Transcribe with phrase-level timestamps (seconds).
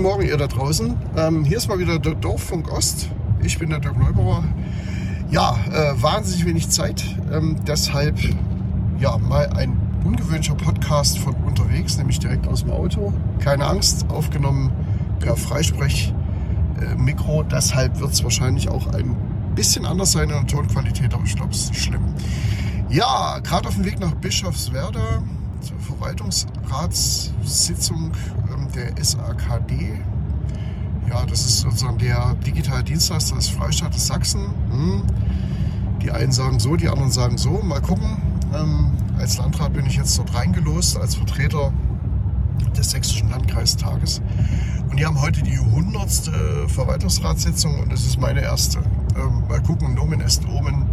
[0.00, 0.96] guten Morgen, ihr da draußen.
[1.18, 3.10] Ähm, hier ist mal wieder der Dorffunk Ost.
[3.42, 4.42] Ich bin der Dirk Neubauer.
[5.30, 7.04] Ja, äh, wahnsinnig wenig Zeit.
[7.30, 8.18] Ähm, deshalb
[8.98, 13.12] ja mal ein ungewöhnlicher Podcast von unterwegs, nämlich direkt aus dem Auto.
[13.40, 14.72] Keine Angst, aufgenommen
[15.18, 17.42] per Freisprech-Mikro.
[17.42, 19.14] Äh, deshalb wird es wahrscheinlich auch ein
[19.54, 22.14] bisschen anders sein in der Tonqualität, aber ich glaube, es ist schlimm.
[22.88, 25.22] Ja, gerade auf dem Weg nach Bischofswerda
[25.60, 28.12] zur Verwaltungsratssitzung
[28.74, 30.00] der SAKD.
[31.08, 34.42] Ja, das ist sozusagen der digitale Dienstleister des Freistaates Sachsen.
[34.70, 35.02] Hm.
[36.02, 37.60] Die einen sagen so, die anderen sagen so.
[37.62, 38.16] Mal gucken.
[38.54, 41.72] Ähm, als Landrat bin ich jetzt dort reingelost, als Vertreter
[42.76, 44.22] des Sächsischen Landkreistages.
[44.90, 46.30] Und die haben heute die 100.
[46.68, 48.78] Verwaltungsratssitzung und es ist meine erste.
[49.16, 50.86] Ähm, mal gucken, Nomen est Omen,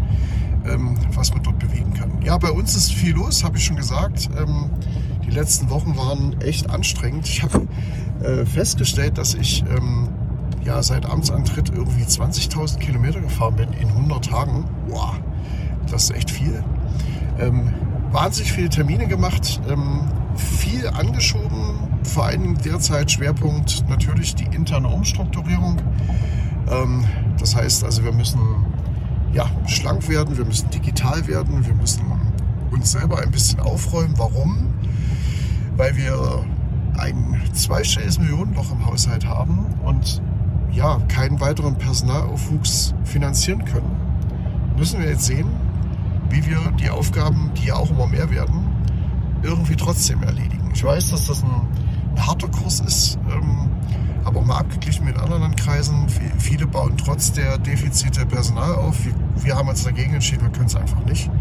[0.66, 2.12] ähm, was man dort bewegen kann.
[2.22, 4.30] Ja, bei uns ist viel los, habe ich schon gesagt.
[4.38, 4.69] Ähm,
[5.28, 7.28] die letzten Wochen waren echt anstrengend.
[7.28, 7.67] Ich habe
[8.23, 10.09] äh, festgestellt, dass ich ähm,
[10.64, 14.66] ja, seit Amtsantritt irgendwie 20.000 Kilometer gefahren bin in 100 Tagen.
[14.88, 15.16] Wow,
[15.92, 16.64] das ist echt viel.
[17.39, 17.73] Ähm,
[18.11, 20.02] wahnsinnig viele Termine gemacht, ähm,
[20.36, 25.78] viel angeschoben, vor allem derzeit Schwerpunkt natürlich die interne Umstrukturierung.
[26.72, 27.03] Ähm,
[27.39, 28.39] das heißt also, wir müssen
[29.34, 32.03] ja, schlank werden, wir müssen digital werden, wir müssen
[32.72, 34.14] uns selber ein bisschen aufräumen.
[34.17, 34.73] Warum?
[35.78, 36.45] Weil wir
[36.97, 40.22] ein zweistelliges Millionenloch im Haushalt haben und
[40.72, 43.95] ja, keinen weiteren Personalaufwuchs finanzieren können.
[44.78, 45.47] Müssen wir jetzt sehen,
[46.30, 48.67] wie wir die Aufgaben, die ja auch immer mehr werden,
[49.44, 50.72] irgendwie trotzdem erledigen.
[50.73, 51.50] Ich weiß, dass das ein,
[52.16, 53.17] ein harter Kurs ist.
[53.31, 53.69] Ähm,
[54.25, 59.06] aber mal abgeglichen mit anderen Landkreisen, viele bauen trotz der Defizite Personal auf.
[59.06, 61.31] Wir, wir haben uns dagegen entschieden, wir können es einfach nicht.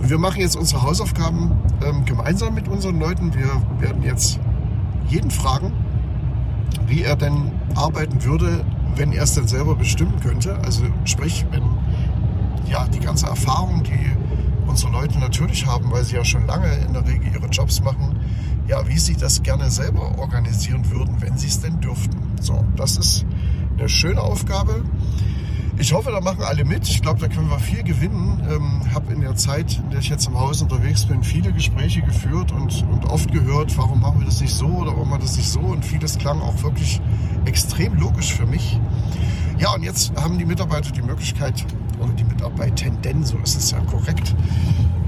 [0.00, 1.52] Und wir machen jetzt unsere Hausaufgaben
[1.84, 3.34] ähm, gemeinsam mit unseren Leuten.
[3.34, 4.38] Wir werden jetzt
[5.08, 5.72] jeden fragen,
[6.86, 8.64] wie er denn arbeiten würde,
[8.96, 10.58] wenn er es denn selber bestimmen könnte.
[10.64, 11.62] Also sprich, wenn
[12.66, 14.10] ja, die ganze Erfahrung, die
[14.66, 18.18] unsere Leute natürlich haben, weil sie ja schon lange in der Regel ihre Jobs machen,
[18.68, 22.16] ja, wie sie das gerne selber organisieren würden, wenn sie es denn dürften.
[22.40, 23.26] So, das ist
[23.76, 24.84] eine schöne Aufgabe.
[25.80, 26.86] Ich hoffe, da machen alle mit.
[26.86, 28.46] Ich glaube, da können wir viel gewinnen.
[28.50, 32.02] Ähm, habe in der Zeit, in der ich jetzt im Haus unterwegs bin, viele Gespräche
[32.02, 35.26] geführt und, und oft gehört, warum machen wir das nicht so oder warum machen wir
[35.26, 35.60] das nicht so.
[35.60, 37.00] Und vieles klang auch wirklich
[37.46, 38.78] extrem logisch für mich.
[39.56, 41.64] Ja, und jetzt haben die Mitarbeiter die Möglichkeit,
[41.98, 44.34] oder die Mitarbeitenden, so ist es ja korrekt,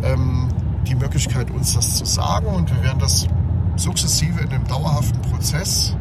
[0.02, 0.48] ähm,
[0.88, 2.46] die Möglichkeit, uns das zu sagen.
[2.46, 3.28] Und wir werden das
[3.76, 5.94] sukzessive in einem dauerhaften Prozess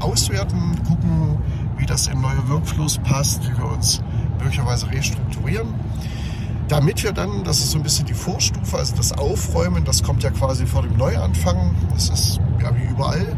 [0.00, 1.36] auswerten, gucken,
[1.82, 4.00] wie das in neue Workflows passt, wie wir uns
[4.38, 5.74] möglicherweise restrukturieren.
[6.68, 10.22] Damit wir dann, das ist so ein bisschen die Vorstufe, also das Aufräumen, das kommt
[10.22, 13.36] ja quasi vor dem Neuanfang, das ist ja wie überall.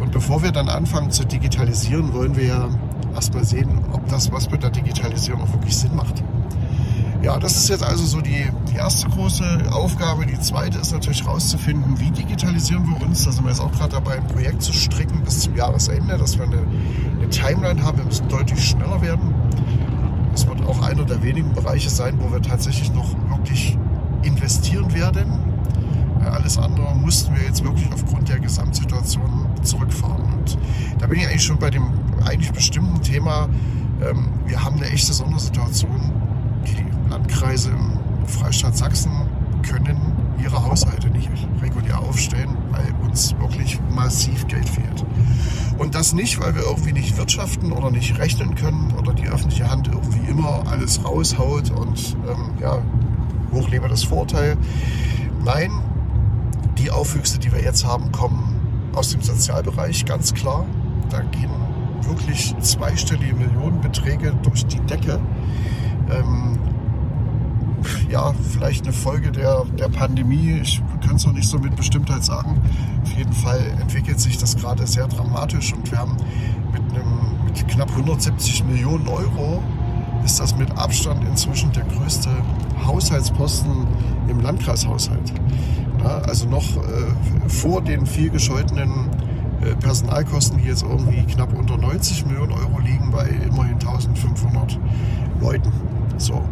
[0.00, 2.68] Und bevor wir dann anfangen zu digitalisieren, wollen wir ja
[3.12, 6.22] erstmal sehen, ob das, was mit der Digitalisierung auch wirklich Sinn macht.
[7.24, 10.26] Ja, das ist jetzt also so die, die erste große Aufgabe.
[10.26, 13.24] Die zweite ist natürlich herauszufinden, wie digitalisieren wir uns.
[13.24, 16.36] Da sind wir jetzt auch gerade dabei, ein Projekt zu stricken bis zum Jahresende, dass
[16.36, 16.58] wir eine,
[17.16, 17.96] eine Timeline haben.
[17.96, 19.34] Wir müssen deutlich schneller werden.
[20.32, 23.78] Das wird auch einer der wenigen Bereiche sein, wo wir tatsächlich noch wirklich
[24.22, 25.32] investieren werden.
[26.30, 30.24] Alles andere mussten wir jetzt wirklich aufgrund der Gesamtsituation zurückfahren.
[30.24, 30.58] Und
[30.98, 31.86] da bin ich eigentlich schon bei dem
[32.26, 33.48] eigentlich bestimmten Thema.
[34.02, 36.12] Ähm, wir haben eine echte Sondersituation
[37.14, 39.12] Landkreise im Freistaat Sachsen
[39.62, 40.00] können
[40.42, 41.30] ihre Haushalte nicht
[41.62, 45.04] regulär aufstellen, weil uns wirklich massiv Geld fehlt.
[45.78, 49.70] Und das nicht, weil wir irgendwie nicht wirtschaften oder nicht rechnen können oder die öffentliche
[49.70, 52.78] Hand irgendwie immer alles raushaut und ähm, ja,
[53.52, 54.56] hochlebe das Vorteil.
[55.44, 55.70] Nein,
[56.78, 60.66] die Aufwüchse, die wir jetzt haben, kommen aus dem Sozialbereich, ganz klar.
[61.10, 61.50] Da gehen
[62.00, 65.20] wirklich zweistellige Millionenbeträge durch die Decke
[66.10, 66.58] ähm,
[68.10, 70.60] ja, vielleicht eine Folge der, der Pandemie.
[70.62, 72.60] Ich kann es noch nicht so mit Bestimmtheit sagen.
[73.02, 76.16] Auf jeden Fall entwickelt sich das gerade sehr dramatisch und wir haben
[76.72, 79.62] mit, einem, mit knapp 170 Millionen Euro
[80.24, 82.30] ist das mit Abstand inzwischen der größte
[82.86, 83.86] Haushaltsposten
[84.28, 85.32] im Landkreishaushalt.
[86.02, 89.10] Ja, also noch äh, vor den viel gescholtenen
[89.60, 94.78] äh, Personalkosten, die jetzt irgendwie knapp unter 90 Millionen Euro liegen, bei immerhin 1500
[95.40, 95.72] Leuten.
[96.16, 96.42] So.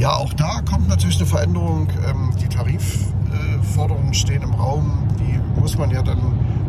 [0.00, 1.88] Ja, auch da kommt natürlich eine Veränderung.
[2.08, 5.06] Ähm, die Tarifforderungen stehen im Raum.
[5.18, 6.18] Die muss man ja dann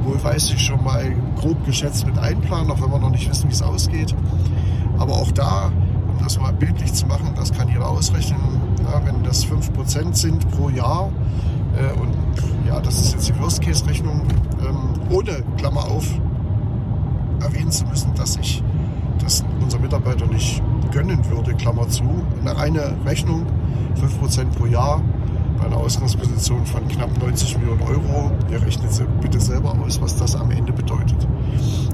[0.03, 3.47] wohl weiß ich schon mal grob geschätzt mit einplanen, auch wenn wir noch nicht wissen,
[3.47, 4.13] wie es ausgeht.
[4.97, 5.71] Aber auch da,
[6.11, 8.37] um das mal bildlich zu machen, das kann jeder ausrechnen.
[8.83, 11.09] Ja, wenn das 5% sind pro Jahr
[11.77, 12.13] äh, und
[12.67, 14.23] ja, das ist jetzt die Worst-Case-Rechnung,
[14.59, 16.05] ähm, ohne Klammer auf,
[17.39, 18.61] erwähnen zu müssen, dass ich
[19.23, 22.03] das unser Mitarbeiter nicht gönnen würde, Klammer zu.
[22.41, 23.45] Eine reine Rechnung,
[23.95, 25.01] 5% pro Jahr,
[25.59, 28.31] bei einer Ausgangsposition von knapp 90 Millionen Euro.
[28.49, 28.89] Ihr rechnet
[29.21, 31.27] bitte selber aus, was das am Ende bedeutet.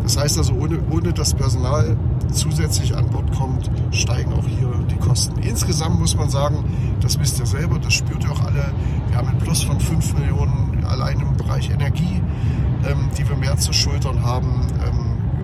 [0.03, 1.97] Das heißt also, ohne, ohne das Personal
[2.31, 5.39] zusätzlich an Bord kommt, steigen auch hier die Kosten.
[5.39, 6.63] Insgesamt muss man sagen,
[7.01, 8.71] das wisst ihr selber, das spürt ihr auch alle.
[9.09, 12.21] Wir haben einen Plus von 5 Millionen allein im Bereich Energie,
[12.89, 14.68] ähm, die wir mehr zu schultern haben.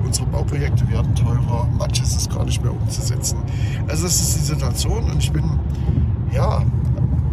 [0.03, 3.37] Unsere Bauprojekte werden teurer, manches ist gar nicht mehr umzusetzen.
[3.87, 5.43] Also das ist die Situation und ich bin
[6.31, 6.61] ja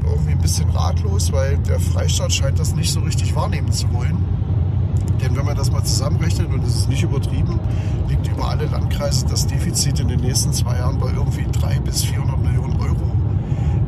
[0.05, 4.19] irgendwie ein bisschen ratlos, weil der Freistaat scheint das nicht so richtig wahrnehmen zu wollen.
[5.21, 7.61] Denn wenn man das mal zusammenrechnet, und das ist nicht übertrieben,
[8.09, 12.05] liegt über alle Landkreise das Defizit in den nächsten zwei Jahren bei irgendwie 300 bis
[12.05, 13.13] 400 Millionen Euro.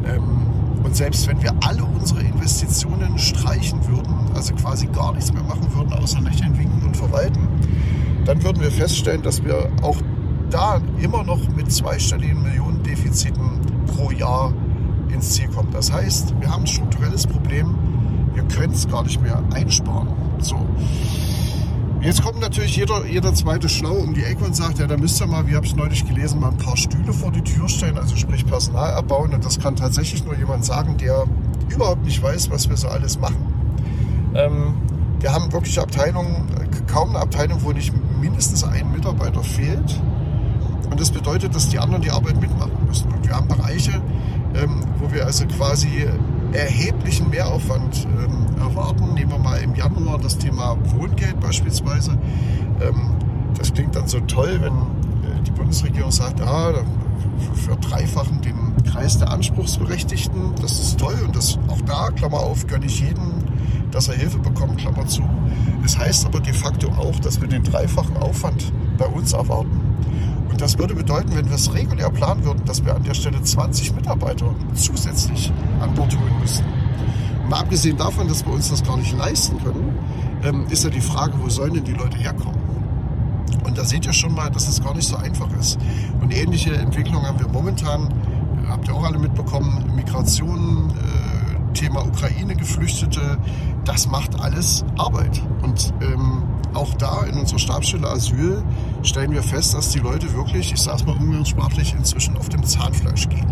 [0.05, 0.43] Ähm,
[0.85, 5.73] und selbst wenn wir alle unsere Investitionen streichen würden, also quasi gar nichts mehr machen
[5.75, 7.49] würden, außer Lächeln, Winken und Verwalten,
[8.25, 9.97] dann würden wir feststellen, dass wir auch
[10.51, 14.53] da immer noch mit zweistelligen Millionendefiziten pro Jahr
[15.13, 15.71] ins Ziel kommen.
[15.73, 17.75] Das heißt, wir haben ein strukturelles Problem,
[18.35, 20.09] wir können es gar nicht mehr einsparen.
[20.39, 20.57] So.
[22.01, 25.21] Jetzt kommt natürlich jeder, jeder zweite Schlau um die Ecke und sagt, ja, da müsst
[25.21, 27.97] ihr mal, wie habe ich neulich gelesen, mal ein paar Stühle vor die Tür stellen,
[27.97, 29.33] also sprich Personal abbauen.
[29.33, 31.25] Und das kann tatsächlich nur jemand sagen, der
[31.69, 33.47] überhaupt nicht weiß, was wir so alles machen.
[34.35, 34.75] Ähm,
[35.23, 36.49] wir haben wirklich Abteilungen,
[36.89, 40.01] kaum eine Abteilung, wo nicht mindestens ein Mitarbeiter fehlt.
[40.91, 43.11] Und das bedeutet, dass die anderen die Arbeit mitmachen müssen.
[43.11, 44.03] Und wir haben Bereiche,
[44.55, 46.07] ähm, wo wir also quasi
[46.53, 49.15] erheblichen Mehraufwand ähm, erwarten.
[49.15, 52.19] Nehmen wir mal im Januar das Thema Wohngeld beispielsweise.
[52.81, 53.13] Ähm,
[53.57, 56.75] das klingt dann so toll, wenn äh, die Bundesregierung sagt, ah,
[57.55, 60.57] verdreifachen den Kreis der Anspruchsberechtigten.
[60.61, 63.45] Das ist toll und das auch da, Klammer auf, gönne ich jedem,
[63.93, 65.23] dass er Hilfe bekommt, Klammer zu.
[65.83, 69.81] Das heißt aber de facto auch, dass wir den dreifachen Aufwand bei uns erwarten.
[70.51, 73.43] Und das würde bedeuten, wenn wir es regulär planen würden, dass wir an der Stelle
[73.43, 76.65] 20 Mitarbeiter zusätzlich an Bord holen müssen.
[77.49, 79.95] Mal abgesehen davon, dass wir uns das gar nicht leisten können,
[80.45, 82.61] ähm, ist ja die Frage, wo sollen denn die Leute herkommen?
[83.65, 85.79] Und da seht ihr schon mal, dass es gar nicht so einfach ist.
[86.21, 88.09] Und ähnliche Entwicklungen haben wir momentan,
[88.69, 93.39] habt ihr auch alle mitbekommen, Migration, äh, Thema Ukraine, Geflüchtete,
[93.85, 95.43] das macht alles Arbeit.
[95.63, 96.43] Und ähm,
[96.75, 98.63] auch da in unserer Stabsstelle Asyl
[99.03, 102.65] stellen wir fest, dass die Leute wirklich, ich sage es mal umgangssprachlich, inzwischen auf dem
[102.65, 103.47] Zahnfleisch gehen.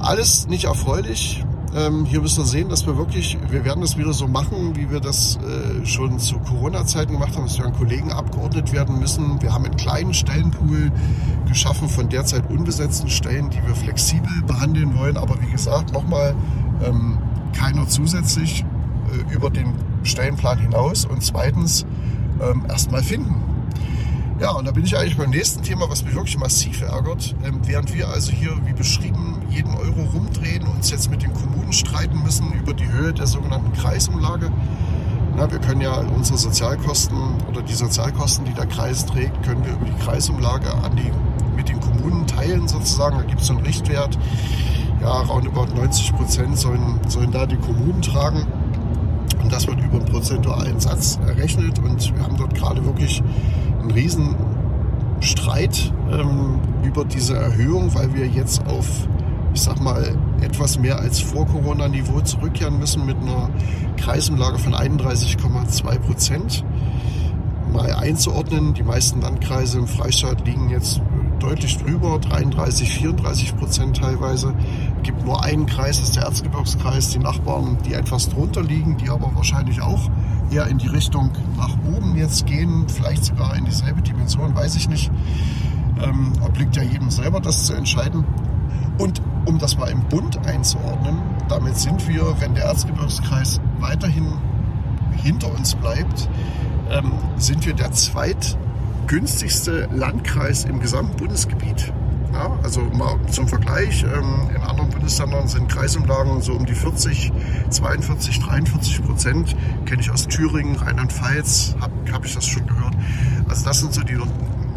[0.00, 1.44] Alles nicht erfreulich.
[1.74, 4.90] Ähm, hier müssen wir sehen, dass wir wirklich, wir werden das wieder so machen, wie
[4.90, 9.42] wir das äh, schon zu Corona-Zeiten gemacht haben, dass wir an Kollegen abgeordnet werden müssen.
[9.42, 10.90] Wir haben einen kleinen Stellenpool
[11.46, 15.16] geschaffen von derzeit unbesetzten Stellen, die wir flexibel behandeln wollen.
[15.16, 16.34] Aber wie gesagt, nochmal,
[16.84, 17.18] ähm,
[17.52, 18.64] keiner zusätzlich
[19.12, 21.86] äh, über den Stellenplan hinaus und zweitens
[22.40, 23.46] ähm, erstmal finden.
[24.38, 27.34] Ja, und da bin ich eigentlich beim nächsten Thema, was mich wirklich massiv ärgert.
[27.42, 31.32] Ähm, während wir also hier, wie beschrieben, jeden Euro rumdrehen, und uns jetzt mit den
[31.32, 34.50] Kommunen streiten müssen über die Höhe der sogenannten Kreisumlage.
[35.36, 37.18] Na, wir können ja unsere Sozialkosten
[37.48, 41.10] oder die Sozialkosten, die der Kreis trägt, können wir über die Kreisumlage an die,
[41.56, 43.16] mit den Kommunen teilen sozusagen.
[43.16, 44.18] Da gibt es so einen Richtwert.
[45.00, 48.46] Ja, roundabout 90 Prozent sollen, sollen da die Kommunen tragen.
[49.46, 51.78] Und das wird über einen prozentualen Satz errechnet.
[51.78, 53.22] Und wir haben dort gerade wirklich
[53.80, 54.34] einen riesen
[55.20, 58.88] Streit ähm, über diese Erhöhung, weil wir jetzt auf,
[59.54, 63.48] ich sag mal, etwas mehr als vor Corona-Niveau zurückkehren müssen mit einer
[63.96, 66.64] Kreisumlage von 31,2 Prozent.
[67.72, 71.00] Mal einzuordnen, die meisten Landkreise im Freistaat liegen jetzt
[71.38, 74.54] deutlich drüber, 33, 34 Prozent teilweise.
[74.96, 78.96] Es gibt nur einen Kreis, das ist der Erzgebirgskreis, die Nachbarn, die etwas drunter liegen,
[78.96, 80.10] die aber wahrscheinlich auch
[80.50, 84.88] eher in die Richtung nach oben jetzt gehen, vielleicht sogar in dieselbe Dimension, weiß ich
[84.88, 85.10] nicht.
[86.02, 88.24] Ähm, obliegt ja jedem selber, das zu entscheiden.
[88.98, 94.26] Und um das mal im Bund einzuordnen, damit sind wir, wenn der Erzgebirgskreis weiterhin
[95.22, 96.28] hinter uns bleibt,
[96.90, 98.56] ähm, sind wir der zweit
[99.06, 101.92] günstigste Landkreis im gesamten Bundesgebiet.
[102.32, 107.32] Ja, also mal zum Vergleich, ähm, in anderen Bundesländern sind Kreisumlagen so um die 40,
[107.70, 109.56] 42, 43 Prozent.
[109.86, 112.94] Kenne ich aus Thüringen, Rheinland-Pfalz, habe hab ich das schon gehört.
[113.48, 114.18] Also das sind so die,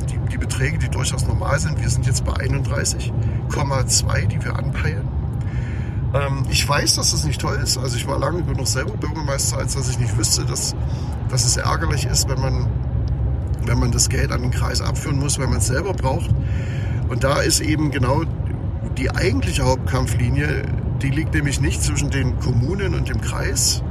[0.10, 1.82] die, die Beträge, die durchaus normal sind.
[1.82, 5.08] Wir sind jetzt bei 31,2, die wir anpeilen.
[6.14, 7.78] Ähm, ich weiß, dass das nicht toll ist.
[7.78, 10.76] Also ich war lange genug selber Bürgermeister, als dass ich nicht wüsste, dass,
[11.30, 12.68] dass es ärgerlich ist, wenn man
[13.70, 16.32] wenn man das Geld an den Kreis abführen muss, weil man es selber braucht.
[17.08, 18.24] Und da ist eben genau
[18.98, 20.64] die eigentliche Hauptkampflinie,
[21.04, 23.84] die liegt nämlich nicht zwischen den Kommunen und dem Kreis,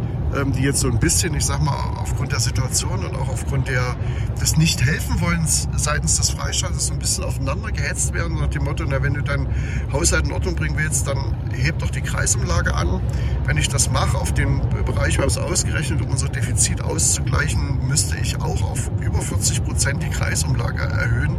[0.55, 3.97] die jetzt so ein bisschen, ich sag mal, aufgrund der Situation und auch aufgrund der,
[4.41, 9.03] des Nicht-Helfen-Wollens seitens des Freistaates so ein bisschen aufeinander gehetzt werden, nach dem Motto, na,
[9.03, 9.47] wenn du dein
[9.93, 13.01] Haushalt in Ordnung bringen willst, dann heb doch die Kreisumlage an.
[13.47, 17.87] Wenn ich das mache, auf den Bereich, wir haben es ausgerechnet, um unser Defizit auszugleichen,
[17.87, 21.37] müsste ich auch auf über 40 Prozent die Kreisumlage erhöhen.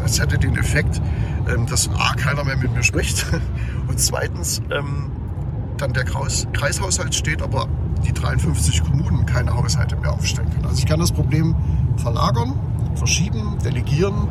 [0.00, 1.00] Das hätte den Effekt,
[1.48, 3.26] ähm, dass A, keiner mehr mit mir spricht
[3.88, 5.12] und zweitens ähm,
[5.76, 7.68] dann der Kreishaushalt steht, aber
[8.04, 10.66] die 53 Kommunen keine Haushalte mehr aufstellen können.
[10.66, 11.54] Also ich kann das Problem
[11.96, 12.54] verlagern,
[12.94, 14.28] verschieben, delegieren,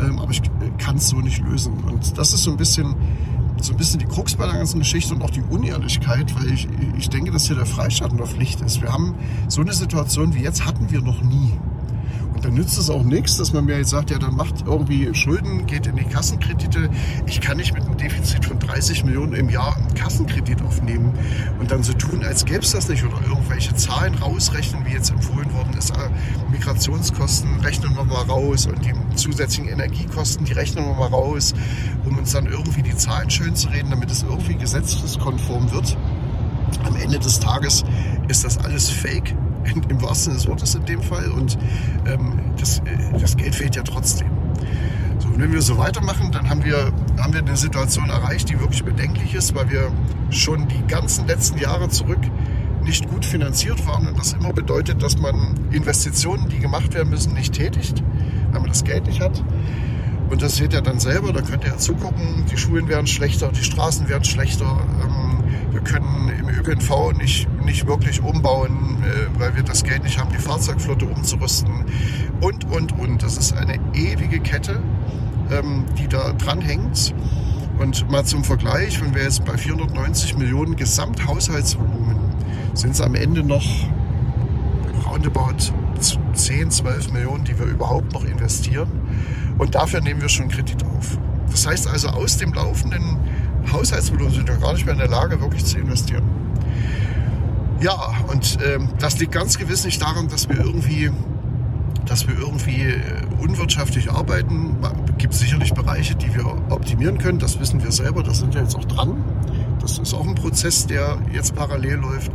[0.00, 0.42] ähm, aber ich
[0.78, 1.74] kann es so nicht lösen.
[1.84, 2.94] Und das ist so ein bisschen
[3.60, 6.66] so ein bisschen die Krux bei der ganzen Geschichte und auch die Unehrlichkeit, weil ich,
[6.98, 8.82] ich denke, dass hier der Freistaat in der Pflicht ist.
[8.82, 9.14] Wir haben
[9.46, 11.52] so eine Situation wie jetzt hatten wir noch nie
[12.42, 15.66] dann nützt es auch nichts, dass man mir jetzt sagt, ja, dann macht irgendwie Schulden,
[15.66, 16.90] geht in die Kassenkredite.
[17.26, 21.12] Ich kann nicht mit einem Defizit von 30 Millionen im Jahr einen Kassenkredit aufnehmen
[21.60, 25.10] und dann so tun, als gäbe es das nicht oder irgendwelche Zahlen rausrechnen, wie jetzt
[25.10, 25.90] empfohlen worden ist.
[25.90, 26.10] Äh,
[26.50, 31.54] Migrationskosten rechnen wir mal raus und die zusätzlichen Energiekosten, die rechnen wir mal raus,
[32.04, 35.96] um uns dann irgendwie die Zahlen schön zu reden, damit es irgendwie gesetzeskonform wird.
[36.84, 37.84] Am Ende des Tages
[38.28, 39.34] ist das alles Fake
[39.64, 41.30] im wahrsten Sinne des Wortes in dem Fall.
[41.30, 41.58] Und
[42.06, 44.28] ähm, das, äh, das Geld fehlt ja trotzdem.
[45.18, 48.58] So, und wenn wir so weitermachen, dann haben wir, haben wir eine Situation erreicht, die
[48.58, 49.92] wirklich bedenklich ist, weil wir
[50.30, 52.20] schon die ganzen letzten Jahre zurück
[52.82, 57.32] nicht gut finanziert waren und das immer bedeutet, dass man Investitionen, die gemacht werden müssen,
[57.34, 58.02] nicht tätigt,
[58.50, 59.42] weil man das Geld nicht hat.
[60.30, 63.52] Und das seht ihr dann selber, da könnt ihr ja zugucken, die Schulen werden schlechter,
[63.52, 65.21] die Straßen werden schlechter, ähm,
[65.72, 70.30] wir können im ÖPNV nicht, nicht wirklich umbauen, äh, weil wir das Geld nicht haben,
[70.32, 71.84] die Fahrzeugflotte umzurüsten
[72.40, 73.22] und, und, und.
[73.22, 74.80] Das ist eine ewige Kette,
[75.50, 77.14] ähm, die da dranhängt.
[77.78, 82.22] Und mal zum Vergleich, wenn wir jetzt bei 490 Millionen Gesamthaushaltsvolumen
[82.74, 83.64] sind es am Ende noch
[85.06, 85.72] roundabout
[86.32, 88.88] 10, 12 Millionen, die wir überhaupt noch investieren.
[89.58, 91.18] Und dafür nehmen wir schon Kredit auf.
[91.50, 93.18] Das heißt also, aus dem laufenden
[93.72, 96.24] Haushaltsvolumen sind wir gar nicht mehr in der Lage, wirklich zu investieren.
[97.80, 101.10] Ja, und ähm, das liegt ganz gewiss nicht daran, dass wir irgendwie,
[102.06, 103.00] dass wir irgendwie äh,
[103.40, 104.76] unwirtschaftlich arbeiten.
[105.08, 107.40] Es gibt sicherlich Bereiche, die wir optimieren können.
[107.40, 108.22] Das wissen wir selber.
[108.22, 109.24] Das sind wir jetzt auch dran.
[109.80, 112.30] Das ist auch ein Prozess, der jetzt parallel läuft,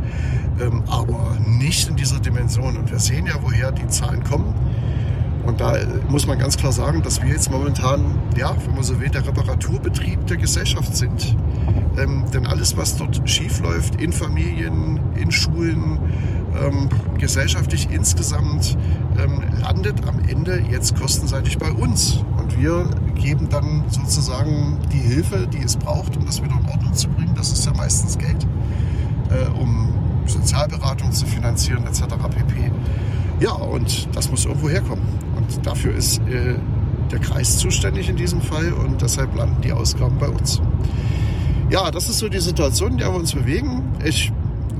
[0.60, 2.76] ähm, aber nicht in dieser Dimension.
[2.76, 4.54] Und wir sehen ja, woher die Zahlen kommen.
[5.48, 5.78] Und da
[6.10, 9.26] muss man ganz klar sagen, dass wir jetzt momentan, ja, wenn man so will, der
[9.26, 11.34] Reparaturbetrieb der Gesellschaft sind.
[11.98, 15.98] Ähm, denn alles, was dort schief läuft, in Familien, in Schulen,
[16.62, 18.76] ähm, gesellschaftlich insgesamt,
[19.18, 22.22] ähm, landet am Ende jetzt kostenseitig bei uns.
[22.36, 26.92] Und wir geben dann sozusagen die Hilfe, die es braucht, um das wieder in Ordnung
[26.92, 27.32] zu bringen.
[27.34, 28.46] Das ist ja meistens Geld,
[29.30, 29.94] äh, um
[30.26, 32.02] Sozialberatung zu finanzieren etc.
[32.02, 32.70] pp.
[33.40, 35.17] Ja, und das muss irgendwo herkommen.
[35.56, 36.54] Und dafür ist äh,
[37.10, 40.60] der Kreis zuständig in diesem Fall und deshalb landen die Ausgaben bei uns.
[41.70, 43.82] Ja, das ist so die Situation, in der wir uns bewegen.
[44.04, 44.32] Ich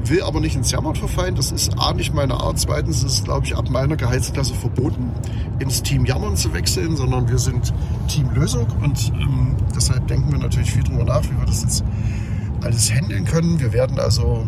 [0.05, 1.35] will aber nicht ins Jammern verfallen.
[1.35, 2.59] Das ist A, nicht meine Art.
[2.59, 5.13] Zweitens ist es, glaube ich, ab meiner Gehaltsklasse verboten,
[5.59, 7.73] ins Team Jammern zu wechseln, sondern wir sind
[8.09, 11.85] Team Lösung und ähm, deshalb denken wir natürlich viel darüber nach, wie wir das jetzt
[12.63, 13.61] alles handeln können.
[13.61, 14.47] Wir werden also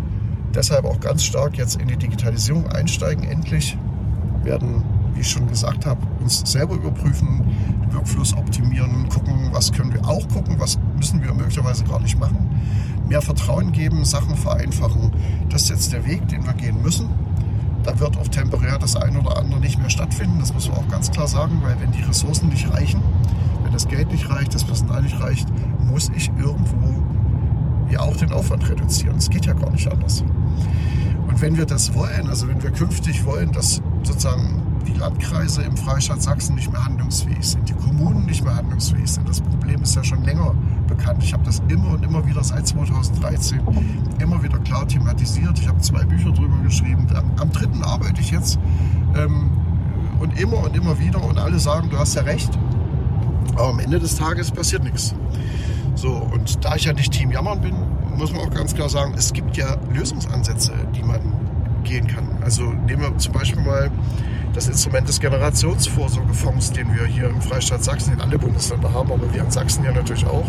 [0.54, 3.76] deshalb auch ganz stark jetzt in die Digitalisierung einsteigen, endlich
[4.42, 4.82] werden,
[5.14, 7.42] wie ich schon gesagt habe, uns selber überprüfen,
[7.82, 12.18] den Workflows optimieren, gucken, was können wir auch gucken, was müssen wir möglicherweise gar nicht
[12.18, 12.48] machen.
[13.08, 15.10] Mehr Vertrauen geben, Sachen vereinfachen.
[15.48, 17.08] Das ist jetzt der Weg, den wir gehen müssen.
[17.82, 20.38] Da wird auch temporär das eine oder andere nicht mehr stattfinden.
[20.38, 23.02] Das muss man auch ganz klar sagen, weil wenn die Ressourcen nicht reichen,
[23.64, 25.48] wenn das Geld nicht reicht, das Personal nicht reicht,
[25.86, 27.02] muss ich irgendwo
[27.90, 29.16] ja auch den Aufwand reduzieren.
[29.16, 30.22] Es geht ja gar nicht anders.
[31.26, 35.76] Und wenn wir das wollen, also wenn wir künftig wollen, dass sozusagen die Landkreise im
[35.76, 39.28] Freistaat Sachsen nicht mehr handlungsfähig sind, die Kommunen nicht mehr handlungsfähig sind.
[39.28, 40.54] Das Problem ist ja schon länger
[40.86, 41.22] bekannt.
[41.22, 43.60] Ich habe das immer und immer wieder seit 2013
[44.20, 45.58] immer wieder klar thematisiert.
[45.58, 47.06] Ich habe zwei Bücher darüber geschrieben.
[47.38, 48.58] Am dritten arbeite ich jetzt
[49.16, 49.50] ähm,
[50.20, 52.50] und immer und immer wieder und alle sagen, du hast ja recht.
[53.54, 55.14] Aber am Ende des Tages passiert nichts.
[55.94, 57.74] So, und da ich ja nicht Team Jammern bin,
[58.16, 61.20] muss man auch ganz klar sagen, es gibt ja Lösungsansätze, die man
[61.84, 62.28] gehen kann.
[62.42, 63.90] Also nehmen wir zum Beispiel mal
[64.60, 69.32] das Instrument des Generationsvorsorgefonds, den wir hier im Freistaat Sachsen in alle Bundesländer haben, aber
[69.32, 70.44] wir in Sachsen ja natürlich auch.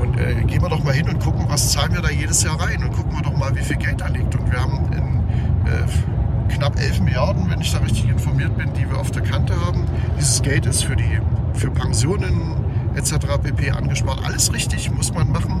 [0.00, 2.60] Und äh, gehen wir doch mal hin und gucken, was zahlen wir da jedes Jahr
[2.60, 4.34] rein und gucken wir doch mal, wie viel Geld da liegt.
[4.34, 8.90] Und wir haben in, äh, knapp 11 Milliarden, wenn ich da richtig informiert bin, die
[8.90, 9.84] wir auf der Kante haben.
[10.18, 11.20] Dieses Geld ist für die
[11.54, 12.56] für Pensionen
[12.96, 13.38] etc.
[13.40, 13.70] pp.
[13.70, 14.18] angespart.
[14.24, 15.60] Alles richtig, muss man machen.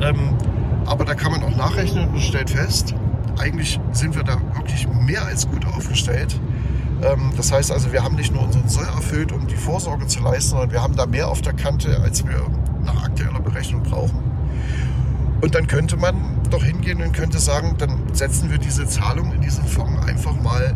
[0.00, 0.36] Ähm,
[0.86, 2.94] aber da kann man auch nachrechnen und stellt fest,
[3.38, 6.38] eigentlich sind wir da wirklich mehr als gut aufgestellt.
[7.02, 10.20] Ähm, das heißt also, wir haben nicht nur unseren Soll erfüllt, um die Vorsorge zu
[10.20, 12.46] leisten, sondern wir haben da mehr auf der Kante, als wir
[12.84, 14.18] nach aktueller Berechnung brauchen.
[15.40, 16.16] Und dann könnte man
[16.50, 20.74] doch hingehen und könnte sagen, dann setzen wir diese Zahlung in diesen Fonds einfach mal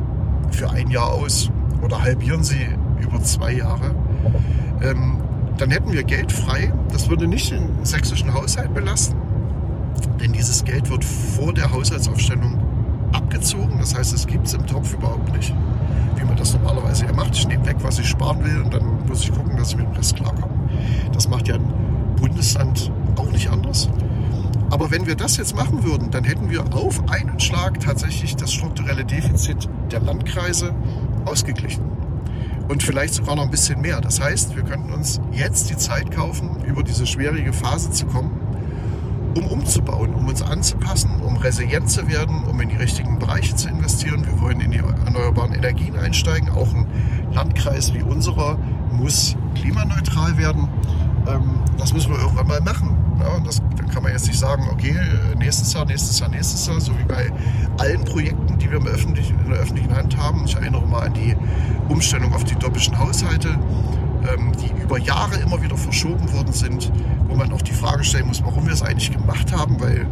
[0.50, 1.50] für ein Jahr aus
[1.82, 2.68] oder halbieren sie
[3.00, 3.94] über zwei Jahre.
[4.82, 5.18] Ähm,
[5.56, 6.72] dann hätten wir Geld frei.
[6.92, 9.16] Das würde nicht den sächsischen Haushalt belasten,
[10.20, 12.58] denn dieses Geld wird vor der Haushaltsaufstellung
[13.12, 13.78] abgezogen.
[13.78, 15.54] Das heißt, es gibt es im Topf überhaupt nicht,
[16.16, 17.36] wie man das normalerweise ja macht.
[17.36, 19.86] Ich nehme weg, was ich sparen will und dann muss ich gucken, dass ich mit
[19.86, 20.54] dem Rest klarkomme.
[21.12, 21.72] Das macht ja ein
[22.16, 23.88] Bundesland auch nicht anders.
[24.70, 28.52] Aber wenn wir das jetzt machen würden, dann hätten wir auf einen Schlag tatsächlich das
[28.52, 30.72] strukturelle Defizit der Landkreise
[31.24, 31.82] ausgeglichen.
[32.68, 34.00] Und vielleicht sogar noch ein bisschen mehr.
[34.00, 38.39] Das heißt, wir könnten uns jetzt die Zeit kaufen, über diese schwierige Phase zu kommen,
[39.36, 43.68] um umzubauen, um uns anzupassen, um resilient zu werden, um in die richtigen Bereiche zu
[43.68, 44.24] investieren.
[44.26, 46.50] Wir wollen in die erneuerbaren Energien einsteigen.
[46.50, 46.86] Auch ein
[47.32, 48.58] Landkreis wie unserer
[48.92, 50.68] muss klimaneutral werden.
[51.26, 52.96] Ähm, das müssen wir irgendwann mal machen.
[53.44, 54.94] Das, dann kann man jetzt nicht sagen, okay,
[55.36, 57.30] nächstes Jahr, nächstes Jahr, nächstes Jahr, so wie bei
[57.78, 60.44] allen Projekten, die wir in der öffentlichen Hand haben.
[60.46, 61.36] Ich erinnere mal an die
[61.90, 63.58] Umstellung auf die doppelten Haushalte,
[64.60, 66.92] die über Jahre immer wieder verschoben worden sind,
[67.28, 70.06] wo man auch die Frage stellen muss, warum wir es eigentlich gemacht haben, weil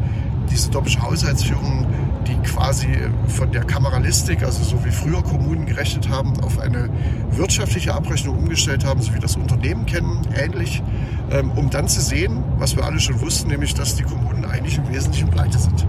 [0.51, 1.87] diese doppelte Haushaltsführung,
[2.27, 2.89] die quasi
[3.29, 6.89] von der Kameralistik, also so wie früher Kommunen gerechnet haben, auf eine
[7.33, 10.83] wirtschaftliche Abrechnung umgestellt haben, so wie das Unternehmen kennen, ähnlich,
[11.31, 14.79] ähm, um dann zu sehen, was wir alle schon wussten, nämlich dass die Kommunen eigentlich
[14.79, 15.87] im Wesentlichen pleite sind.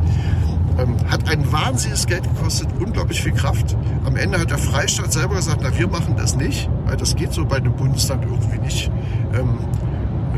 [0.80, 3.76] Ähm, hat ein wahnsinniges Geld gekostet, unglaublich viel Kraft.
[4.06, 7.34] Am Ende hat der Freistaat selber gesagt, na wir machen das nicht, weil das geht
[7.34, 8.92] so bei dem Bundesland irgendwie nicht.
[9.34, 9.60] Ähm,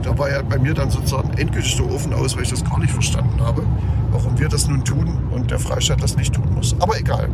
[0.02, 2.80] da war ja bei mir dann sozusagen endgültig der Ofen aus, weil ich das gar
[2.80, 3.64] nicht verstanden habe,
[4.12, 6.76] warum wir das nun tun und der Freistaat das nicht tun muss.
[6.80, 7.30] Aber egal.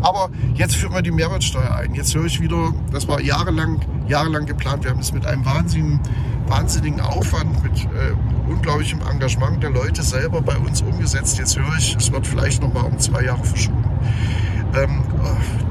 [0.00, 1.94] Aber jetzt führen wir die Mehrwertsteuer ein.
[1.94, 4.84] Jetzt höre ich wieder, das war jahrelang, jahrelang geplant.
[4.84, 6.00] Wir haben es mit einem wahnsinnigen,
[6.48, 11.38] wahnsinnigen Aufwand, mit äh, unglaublichem Engagement der Leute selber bei uns umgesetzt.
[11.38, 13.84] Jetzt höre ich, es wird vielleicht noch mal um zwei Jahre verschoben.
[14.76, 15.02] Ähm,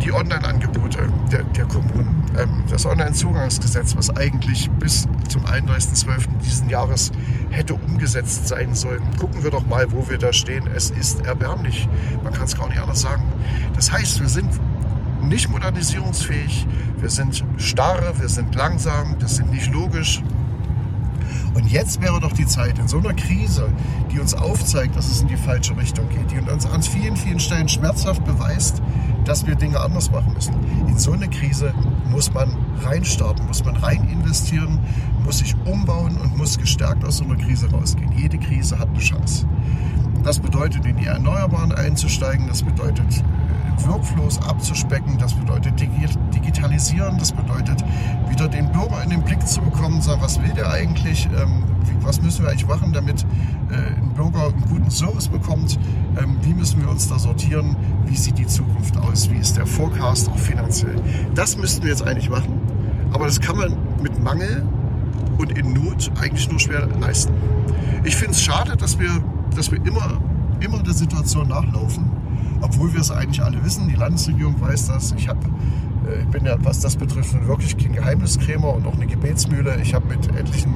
[0.03, 6.27] die Online-Angebote der, der Kommunen, ähm, das Online-Zugangsgesetz, was eigentlich bis zum 31.12.
[6.43, 7.11] diesen Jahres
[7.49, 9.03] hätte umgesetzt sein sollen.
[9.19, 10.67] Gucken wir doch mal, wo wir da stehen.
[10.75, 11.87] Es ist erbärmlich.
[12.23, 13.23] Man kann es gar nicht anders sagen.
[13.75, 14.49] Das heißt, wir sind
[15.21, 16.67] nicht modernisierungsfähig,
[16.99, 20.21] wir sind starre, wir sind langsam, das sind nicht logisch,
[21.55, 23.69] und jetzt wäre doch die Zeit in so einer Krise,
[24.11, 27.39] die uns aufzeigt, dass es in die falsche Richtung geht, die uns an vielen, vielen
[27.39, 28.81] Stellen schmerzhaft beweist,
[29.23, 30.53] dass wir Dinge anders machen müssen.
[30.87, 31.73] In so eine Krise
[32.09, 34.79] muss man reinstarten, muss man rein investieren,
[35.23, 38.11] muss sich umbauen und muss gestärkt aus so einer Krise rausgehen.
[38.17, 39.47] Jede Krise hat eine Chance.
[40.23, 43.23] Das bedeutet, in die Erneuerbaren einzusteigen, das bedeutet,
[43.87, 45.17] Workflows abzuspecken.
[45.17, 47.83] Das bedeutet digitalisieren, das bedeutet
[48.29, 51.63] wieder den Bürger in den Blick zu bekommen, sagen, was will der eigentlich, ähm,
[52.01, 53.25] was müssen wir eigentlich machen, damit
[53.69, 55.79] äh, ein Bürger einen guten Service bekommt,
[56.21, 59.65] ähm, wie müssen wir uns da sortieren, wie sieht die Zukunft aus, wie ist der
[59.65, 60.95] Forecast auch finanziell.
[61.33, 62.59] Das müssten wir jetzt eigentlich machen,
[63.11, 64.63] aber das kann man mit Mangel
[65.37, 67.33] und in Not eigentlich nur schwer leisten.
[68.03, 69.09] Ich finde es schade, dass wir,
[69.55, 70.19] dass wir immer,
[70.59, 72.14] immer der Situation nachlaufen
[72.65, 73.87] obwohl wir es eigentlich alle wissen.
[73.87, 75.13] Die Landesregierung weiß das.
[75.17, 79.79] Ich hab, äh, bin ja, was das betrifft, wirklich kein Geheimniskrämer und auch eine Gebetsmühle.
[79.81, 80.73] Ich habe mit etlichen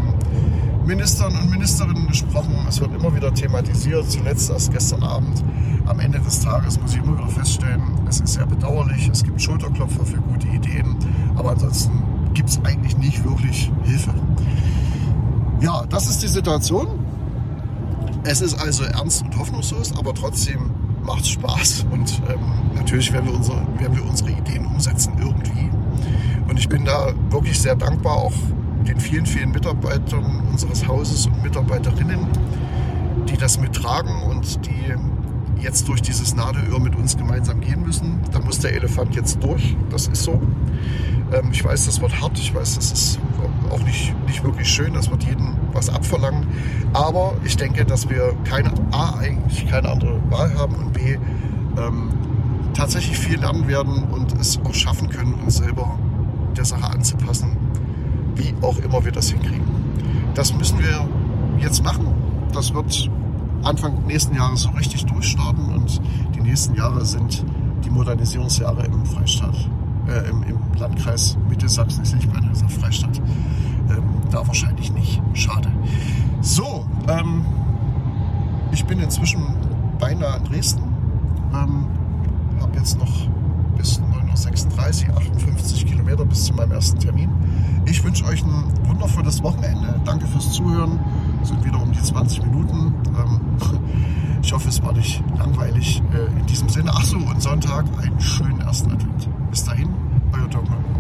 [0.85, 2.55] Ministern und Ministerinnen gesprochen.
[2.67, 5.43] Es wird immer wieder thematisiert, zuletzt erst gestern Abend.
[5.87, 9.09] Am Ende des Tages muss ich immer wieder feststellen, es ist sehr bedauerlich.
[9.11, 10.95] Es gibt Schulterklopfer für gute Ideen,
[11.35, 12.03] aber ansonsten
[12.35, 14.13] gibt es eigentlich nicht wirklich Hilfe.
[15.61, 16.87] Ja, das ist die Situation.
[18.23, 20.71] Es ist also ernst und hoffnungslos, aber trotzdem
[21.03, 22.39] macht Spaß und ähm,
[22.75, 25.69] natürlich werden wir, unsere, werden wir unsere Ideen umsetzen irgendwie.
[26.47, 28.33] Und ich bin da wirklich sehr dankbar auch
[28.87, 32.27] den vielen, vielen Mitarbeitern unseres Hauses und Mitarbeiterinnen,
[33.29, 34.79] die das mittragen und die
[35.61, 38.21] jetzt durch dieses Nadelöhr mit uns gemeinsam gehen müssen.
[38.31, 40.41] Da muss der Elefant jetzt durch, das ist so.
[41.31, 43.19] Ähm, ich weiß, das wird hart, ich weiß, das ist
[43.69, 46.47] auch nicht, nicht wirklich schön, das wird jeden was abverlangen.
[46.93, 51.17] Aber ich denke, dass wir keine A eigentlich keine andere Wahl haben und B
[51.77, 52.09] ähm,
[52.73, 55.97] tatsächlich viel lernen werden und es auch schaffen können, uns selber
[56.55, 57.57] der Sache anzupassen,
[58.35, 59.67] wie auch immer wir das hinkriegen.
[60.33, 61.07] Das müssen wir
[61.59, 62.07] jetzt machen.
[62.53, 63.09] Das wird
[63.63, 66.01] Anfang nächsten Jahres so richtig durchstarten und
[66.35, 67.43] die nächsten Jahre sind
[67.83, 69.69] die Modernisierungsjahre im Freistaat,
[70.09, 73.17] äh, im, im, Landkreis Mittelsachsen, ist nicht bei der Freistaat.
[73.89, 75.21] Ähm, da wahrscheinlich nicht.
[75.33, 75.69] Schade.
[76.41, 77.45] So, ähm,
[78.71, 79.43] ich bin inzwischen
[79.99, 80.83] beinahe in Dresden
[81.53, 81.87] Ähm,
[82.61, 83.27] habe jetzt noch
[83.77, 87.29] bis 9.36 Uhr, 58 Kilometer bis zu meinem ersten Termin.
[87.85, 89.99] Ich wünsche euch ein wundervolles Wochenende.
[90.05, 90.99] Danke fürs Zuhören.
[91.43, 92.93] Sind wieder um die 20 Minuten.
[93.07, 93.39] Ähm,
[94.43, 96.01] ich hoffe, es war nicht langweilig.
[96.13, 99.29] Äh, in diesem Sinne, ach so, und Sonntag einen schönen ersten Advent.
[99.49, 99.89] Bis dahin,
[100.31, 100.98] euer Dogma.